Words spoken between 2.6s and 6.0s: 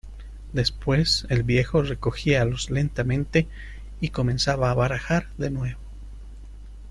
lentamente y comenzaba a barajar de nuevo.